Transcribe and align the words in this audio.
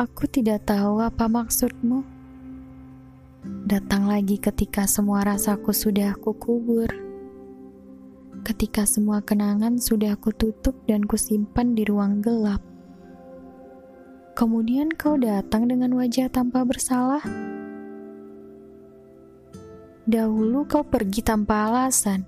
Aku 0.00 0.24
tidak 0.24 0.64
tahu 0.64 1.04
apa 1.04 1.28
maksudmu. 1.28 2.00
Datang 3.68 4.08
lagi 4.08 4.40
ketika 4.40 4.88
semua 4.88 5.20
rasaku 5.20 5.76
sudah 5.76 6.16
aku 6.16 6.32
kubur. 6.40 6.88
Ketika 8.40 8.88
semua 8.88 9.20
kenangan 9.20 9.76
sudah 9.76 10.16
aku 10.16 10.32
tutup 10.32 10.72
dan 10.88 11.04
kusimpan 11.04 11.76
di 11.76 11.84
ruang 11.84 12.24
gelap. 12.24 12.64
Kemudian 14.32 14.88
kau 14.96 15.20
datang 15.20 15.68
dengan 15.68 15.92
wajah 15.92 16.32
tanpa 16.32 16.64
bersalah. 16.64 17.20
Dahulu 20.08 20.64
kau 20.64 20.80
pergi 20.80 21.20
tanpa 21.20 21.68
alasan. 21.68 22.24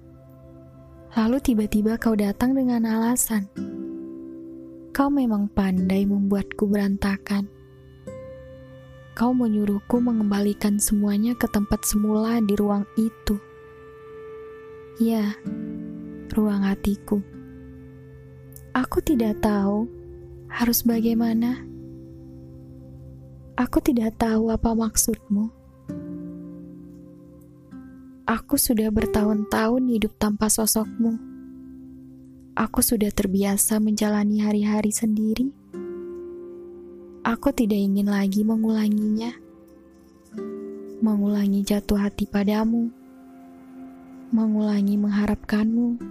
Lalu 1.17 1.41
tiba-tiba 1.41 1.97
kau 1.97 2.13
datang 2.13 2.53
dengan 2.53 2.85
alasan. 2.85 3.49
Kau 4.93 5.09
memang 5.09 5.49
pandai 5.49 6.05
membuatku 6.05 6.69
berantakan. 6.69 7.62
Kau 9.13 9.37
menyuruhku 9.37 10.01
mengembalikan 10.01 10.81
semuanya 10.81 11.37
ke 11.37 11.45
tempat 11.45 11.85
semula 11.85 12.41
di 12.41 12.57
ruang 12.57 12.89
itu. 12.97 13.37
Ya, 14.97 15.37
ruang 16.33 16.65
hatiku. 16.65 17.21
Aku 18.73 19.05
tidak 19.05 19.45
tahu 19.45 19.85
harus 20.49 20.81
bagaimana. 20.81 21.61
Aku 23.53 23.85
tidak 23.85 24.17
tahu 24.17 24.49
apa 24.49 24.73
maksudmu. 24.73 25.53
Aku 28.25 28.57
sudah 28.57 28.89
bertahun-tahun 28.89 29.93
hidup 29.93 30.17
tanpa 30.17 30.49
sosokmu. 30.49 31.21
Aku 32.57 32.81
sudah 32.81 33.13
terbiasa 33.13 33.77
menjalani 33.77 34.41
hari-hari 34.41 34.89
sendiri. 34.89 35.62
Aku 37.23 37.55
tidak 37.55 37.79
ingin 37.79 38.11
lagi 38.11 38.43
mengulanginya. 38.43 39.31
Mengulangi 40.99 41.63
jatuh 41.63 41.95
hati 41.95 42.27
padamu. 42.27 42.91
Mengulangi 44.35 44.99
mengharapkanmu. 44.99 46.03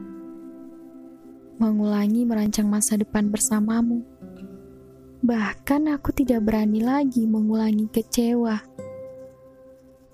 Mengulangi 1.60 2.24
merancang 2.24 2.72
masa 2.72 2.96
depan 2.96 3.28
bersamamu. 3.28 4.08
Bahkan 5.20 5.92
aku 5.92 6.16
tidak 6.16 6.48
berani 6.48 6.80
lagi 6.80 7.28
mengulangi 7.28 7.92
kecewa 7.92 8.64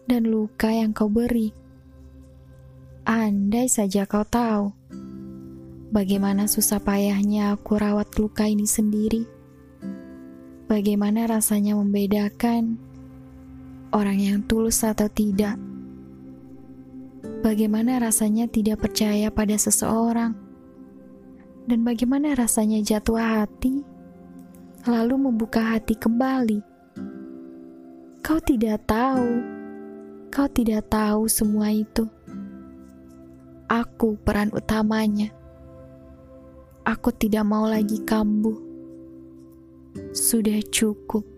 dan 0.09 0.25
luka 0.25 0.73
yang 0.73 0.97
kau 0.97 1.07
beri. 1.07 1.53
Andai 3.05 3.69
saja 3.69 4.03
kau 4.03 4.25
tahu 4.25 4.73
Bagaimana 5.87 6.51
susah 6.51 6.83
payahnya 6.83 7.55
aku 7.55 7.79
rawat 7.79 8.11
luka 8.19 8.43
ini 8.43 8.67
sendiri. 8.67 9.36
Bagaimana 10.67 11.31
rasanya 11.31 11.79
membedakan 11.79 12.75
orang 13.95 14.19
yang 14.19 14.39
tulus 14.43 14.83
atau 14.83 15.07
tidak. 15.07 15.55
Bagaimana 17.39 18.03
rasanya 18.03 18.51
tidak 18.51 18.83
percaya 18.83 19.31
pada 19.31 19.55
seseorang. 19.55 20.35
Dan 21.71 21.87
bagaimana 21.87 22.35
rasanya 22.35 22.83
jatuh 22.83 23.15
hati, 23.15 23.79
lalu 24.83 25.15
membuka 25.15 25.63
hati 25.63 25.95
kembali. 25.95 26.59
Kau 28.19 28.43
tidak 28.43 28.83
tahu, 28.91 29.39
kau 30.27 30.51
tidak 30.51 30.83
tahu 30.91 31.31
semua 31.31 31.71
itu. 31.71 32.11
Aku 33.71 34.19
peran 34.19 34.51
utamanya. 34.51 35.31
Aku 36.83 37.15
tidak 37.15 37.47
mau 37.47 37.63
lagi 37.67 38.03
kambuh. 38.03 38.66
Sudah 40.11 40.59
cukup. 40.73 41.36